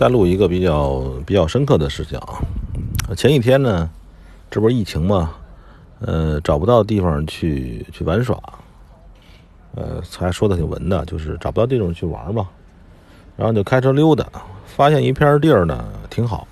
[0.00, 2.40] 再录一个比较比较深刻的事情啊。
[3.14, 3.90] 前几天呢，
[4.50, 5.32] 这不是疫情嘛，
[6.00, 8.40] 呃，找不到地方去去玩耍，
[9.74, 12.48] 呃，才说的挺文的，就是找不到地方去玩嘛。
[13.36, 14.24] 然后就开车溜达，
[14.64, 16.48] 发现一片地儿呢挺好，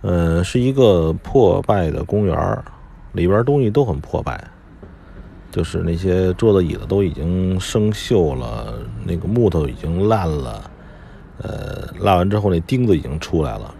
[0.00, 2.64] 呃，是一个破败的公园，
[3.12, 4.42] 里边东西都很破败。
[5.52, 8.74] 就是那些桌子椅子都已经生锈了，
[9.04, 10.68] 那个木头已经烂了，
[11.38, 13.74] 呃，烂完之后那钉子已经出来了。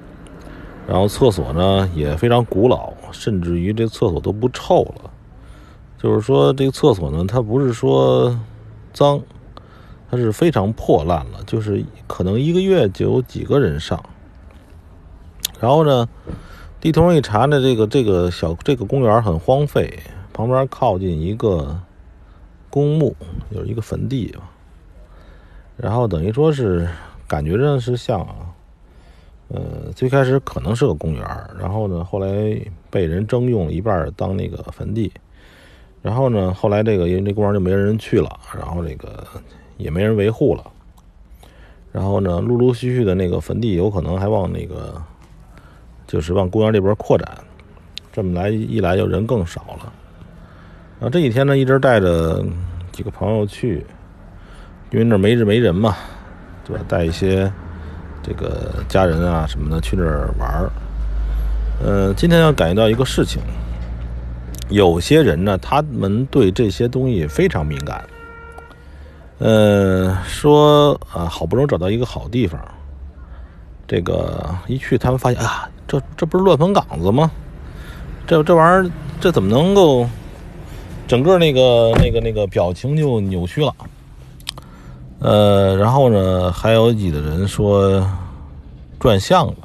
[0.87, 5.11] 然后厕所呢也非常古老，甚至于这厕所都不臭了。
[5.99, 8.39] 就是说这个厕所呢，它不是说
[8.93, 9.21] 脏，
[10.11, 14.03] 它是非常破烂了，就是可能一个月就有几个人上。
[15.59, 16.09] 然后呢，
[16.81, 19.99] 地图上一查呢，这个这个小这个公园很荒废。
[20.33, 21.81] 旁边靠近一个
[22.69, 23.17] 公墓，
[23.49, 24.51] 有一个坟地吧。
[25.79, 26.87] 然后等于说是
[27.29, 28.35] 感觉上是像啊，
[29.49, 31.23] 呃，最开始可能是个公园，
[31.59, 32.29] 然后呢，后来
[32.91, 35.13] 被人征用了一半当那个坟地。
[36.03, 39.27] 然后呢，后来这个因为这公园就没人去了，然后这个
[39.77, 40.63] 也没人维护了。
[41.91, 45.03] 然后呢，陆陆续续的那个坟地有可能还往那个，
[46.07, 47.27] 就是往公园这边扩展。
[48.13, 49.93] 这么来一来，就人更少了。
[50.99, 52.45] 然后这几天呢，一直带着
[52.93, 53.85] 几个朋友去，
[54.91, 55.97] 因为那没日没人嘛，
[56.67, 56.85] 对吧？
[56.89, 57.51] 带一些
[58.23, 60.71] 这个家人啊什么的去那儿玩儿。
[61.83, 63.41] 呃，今天要感觉到一个事情，
[64.69, 68.05] 有些人呢，他们对这些东西非常敏感。
[69.39, 72.59] 呃，说啊，好不容易找到一个好地方，
[73.87, 77.31] 这个一去，他们发现啊，这这不是乱坟岗子吗？
[78.27, 80.09] 这这玩意儿，这怎么能够？
[81.07, 83.73] 整个那个那个那个表情就扭曲了，
[85.27, 88.09] 呃，然后呢，还有几个人说
[88.97, 89.57] 转向了，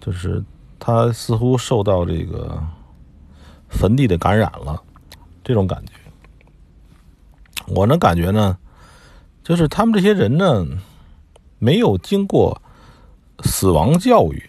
[0.00, 0.40] 就是
[0.78, 2.62] 他似乎受到这个
[3.68, 4.80] 坟地的感染了，
[5.42, 5.92] 这种感觉。
[7.66, 8.56] 我呢感觉呢，
[9.42, 10.64] 就是他们这些人呢，
[11.58, 12.62] 没有经过
[13.40, 14.48] 死亡教育。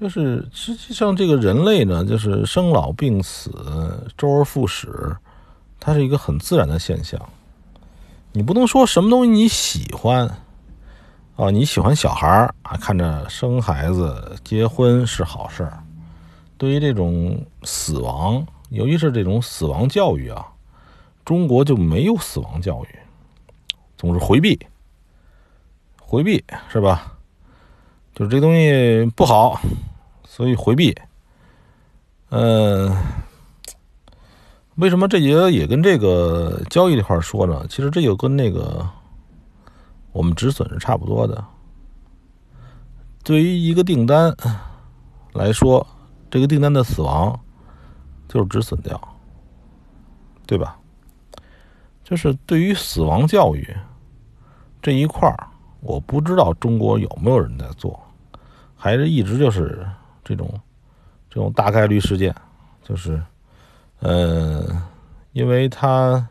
[0.00, 3.52] 就是实际上，这个人类呢，就是生老病死、
[4.16, 5.16] 周而复始，
[5.78, 7.20] 它是一个很自然的现象。
[8.32, 10.28] 你不能说什么东西你喜欢
[11.36, 15.82] 啊，你喜欢小孩儿啊，看着生孩子、结婚是好事儿。
[16.56, 20.46] 对于这种死亡，尤其是这种死亡教育啊，
[21.24, 22.98] 中国就没有死亡教育，
[23.96, 24.58] 总是回避，
[26.00, 27.12] 回避是吧？
[28.14, 29.60] 就是这东西不好。
[30.30, 30.96] 所以回避，
[32.28, 32.96] 嗯，
[34.78, 37.66] 为什么这节也跟这个交易这块说呢？
[37.68, 38.88] 其实这就跟那个
[40.12, 41.44] 我们止损是差不多的。
[43.24, 44.32] 对于一个订单
[45.32, 45.84] 来说，
[46.30, 47.38] 这个订单的死亡
[48.28, 49.00] 就是止损掉，
[50.46, 50.78] 对吧？
[52.04, 53.76] 就是对于死亡教育
[54.80, 55.48] 这一块儿，
[55.80, 58.00] 我不知道中国有没有人在做，
[58.76, 59.86] 还是一直就是。
[60.24, 60.46] 这种
[61.30, 62.34] 这种大概率事件，
[62.82, 63.18] 就是，
[64.00, 64.64] 呃，
[65.32, 66.28] 因为它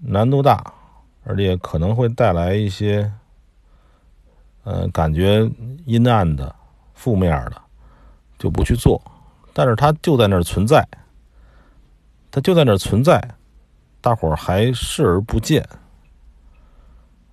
[0.00, 0.72] 难度大，
[1.24, 3.10] 而且可能会带来一些，
[4.64, 5.50] 呃，感觉
[5.84, 6.54] 阴暗的、
[6.94, 7.60] 负面的，
[8.38, 9.00] 就不去做。
[9.52, 10.86] 但是它就在那儿存在，
[12.30, 13.22] 它就在那儿存在，
[14.00, 15.68] 大伙儿还视而不见。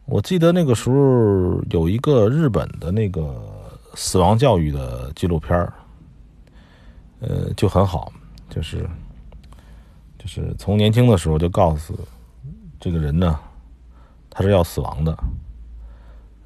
[0.05, 3.49] 我记得那个时候有一个日本的那个。
[3.93, 5.73] 死亡教育的纪录片儿，
[7.19, 8.09] 呃，就很好，
[8.49, 8.89] 就是，
[10.21, 11.97] 就是从年轻的时候就告诉
[12.79, 13.39] 这个人呢，
[14.29, 15.17] 他是要死亡的，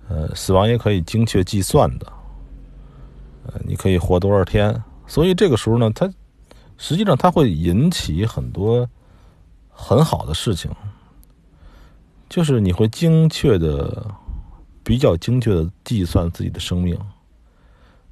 [0.07, 2.09] 呃，死亡也可以精确计算的，
[3.45, 6.09] 呃，你可以活多少天，所以这个时候呢，他
[6.77, 8.87] 实际上他会引起很多
[9.69, 10.71] 很好的事情，
[12.29, 14.09] 就是你会精确的、
[14.85, 16.97] 比较精确的计算自己的生命。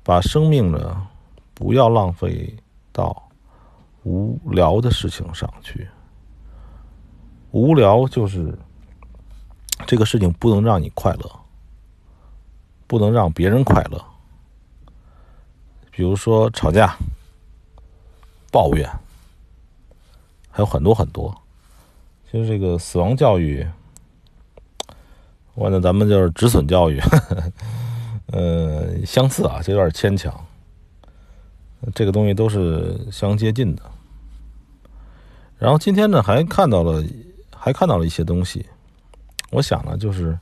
[0.04, 1.08] 把生命呢，
[1.54, 2.54] 不要浪费
[2.92, 3.32] 到
[4.04, 5.88] 无聊的事情上去。
[7.52, 8.58] 无聊就是
[9.86, 11.32] 这个事情不能让你快乐，
[12.88, 14.04] 不能让别人快乐。
[15.92, 16.98] 比如说吵架、
[18.52, 18.90] 抱怨，
[20.50, 21.34] 还有很多很多。
[22.32, 23.68] 其实这个死亡教育，
[25.54, 27.00] 完了咱们就是止损教育。
[28.34, 30.34] 呃，相似啊，就有点牵强。
[31.94, 33.84] 这个东西都是相接近的。
[35.58, 37.04] 然后今天呢，还看到了，
[37.56, 38.66] 还看到了一些东西。
[39.52, 40.38] 我想呢，就是，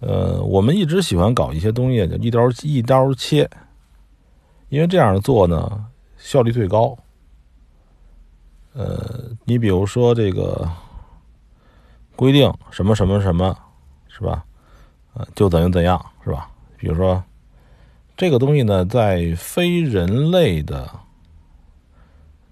[0.00, 3.48] 呃，我们一直喜欢搞一些东西，就一刀一刀切，
[4.68, 6.98] 因为这样做呢效率最高。
[8.74, 10.68] 呃，你比如说这个
[12.16, 13.56] 规定什么什么什么，
[14.08, 14.44] 是吧？
[15.14, 16.50] 呃，就怎样怎样，是吧？
[16.76, 17.22] 比如说
[18.16, 20.88] 这个东西呢，在非人类的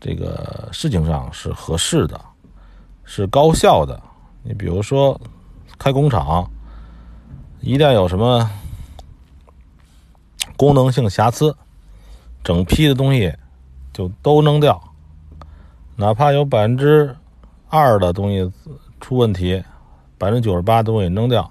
[0.00, 2.20] 这个事情上是合适的，
[3.04, 4.00] 是高效的。
[4.42, 5.20] 你比如说
[5.78, 6.50] 开工厂，
[7.60, 8.50] 一旦有什么
[10.56, 11.56] 功能性瑕疵，
[12.42, 13.32] 整批的东西
[13.92, 14.82] 就都扔掉。
[15.94, 17.14] 哪怕有百分之
[17.68, 18.50] 二的东西
[19.00, 19.62] 出问题，
[20.18, 21.48] 百分之九十八东西扔掉，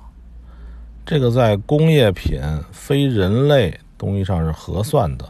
[1.06, 2.42] 这个在工业品、
[2.74, 5.30] 非人类东西上是合算的，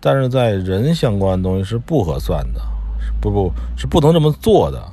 [0.00, 2.60] 但是在人相关的东西是不合算的，
[3.22, 4.86] 不不是不能这么做的。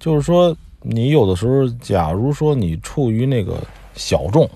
[0.00, 3.58] 就是说，你有的时候，假如说你处于那个
[3.94, 4.50] 小众，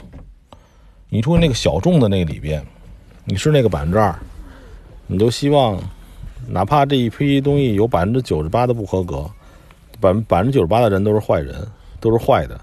[1.09, 2.61] 你处于那个小众的那个里边，
[3.25, 4.13] 你是那个百分之二，
[5.07, 5.81] 你就希望。
[6.49, 9.31] 哪怕这一批东西有百分之九十八的不合格，
[10.01, 11.55] 百百分之九十八的人都是坏人，
[12.01, 12.61] 都是坏的，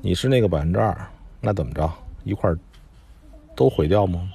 [0.00, 0.96] 你是那个百分之二，
[1.38, 1.92] 那怎么着？
[2.24, 2.58] 一块儿
[3.58, 4.30] 都毁掉吗？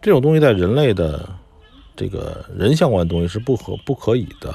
[0.00, 1.28] 这种东西在人类的
[1.94, 4.54] 这个人相关的东西是不可不可以的。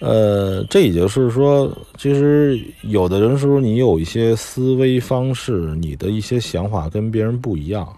[0.00, 7.96] 呃，这也就是说，其实有的人说你有一些思维方式，你的一些想法跟别人不一样，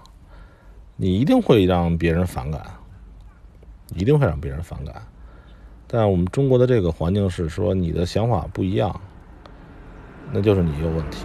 [0.97, 2.63] 你一定会让别人反感。
[3.95, 5.01] 一定会让别人反感，
[5.87, 9.01] 但我们中国的这个环境是说，你的想法不一样，
[10.33, 11.25] 那就是你有问题。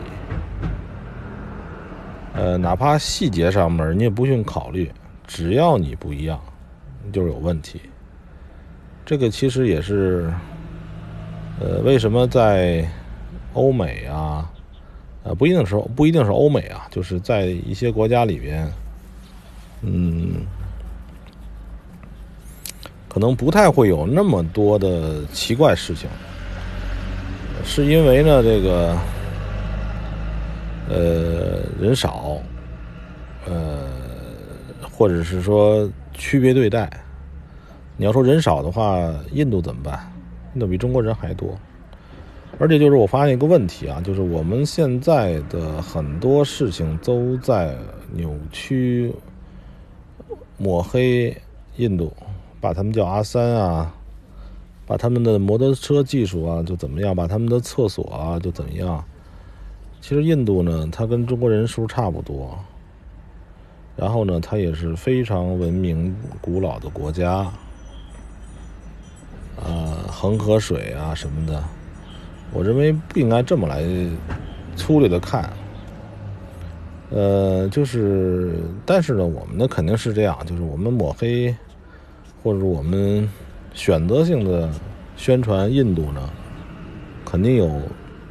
[2.33, 4.91] 呃，哪怕细节上面你也不用考虑，
[5.27, 6.39] 只要你不一样，
[7.11, 7.81] 就是有问题。
[9.05, 10.33] 这个其实也是，
[11.59, 12.87] 呃，为什么在
[13.53, 14.49] 欧美啊，
[15.23, 18.71] 呃，不一定是不一定是欧美啊，就是在一些国家里边，
[19.81, 20.45] 嗯。
[23.13, 26.09] 可能不太会有那么多的奇怪事情，
[27.65, 28.97] 是因为呢，这个
[30.87, 31.50] 呃
[31.81, 32.37] 人少，
[33.45, 33.89] 呃，
[34.91, 36.89] 或者是说区别对待。
[37.97, 39.99] 你要说人少的话，印度怎么办？
[40.53, 41.57] 印度比中国人还多，
[42.59, 47.75] 而且就是我发现一个问题啊，就是我们现在的很多事情都在
[48.11, 49.13] 扭曲、
[50.57, 51.35] 抹黑
[51.77, 52.13] 印度。
[52.59, 53.91] 把他们叫阿三啊，
[54.85, 59.03] 把他们的摩托车技术啊就怎么样，把他们的厕所啊就怎么样。
[60.01, 62.57] 其实印度呢，它跟中国人数差不多，
[63.95, 67.49] 然后呢，它也是非常文明古老的国家。
[69.57, 71.63] 啊，恒河水啊什么的，
[72.51, 73.85] 我认为不应该这么来
[74.75, 75.53] 粗略的看。
[77.11, 78.55] 呃，就是，
[78.85, 81.55] 但是呢，我们呢肯定是这样，就是我们抹黑。
[82.43, 83.29] 或者我们
[83.71, 84.67] 选择性的
[85.15, 86.27] 宣传印度呢，
[87.23, 87.69] 肯定有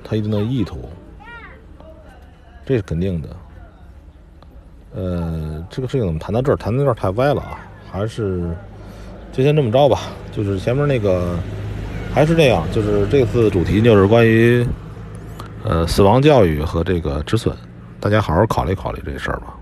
[0.02, 0.88] 它一定的意图，
[2.70, 3.28] 这是肯定的。
[4.94, 6.56] 呃，这个事情怎么谈到这儿？
[6.56, 7.66] 谈到这儿太歪了啊！
[7.90, 8.48] 还是
[9.32, 10.02] 就先这么着吧。
[10.30, 11.36] 就是前面那个
[12.14, 14.64] 还是这样，就是这次主题就是关于
[15.64, 17.52] 呃死亡教育和这个止损，
[17.98, 19.56] 大家好好考虑考虑这事儿吧。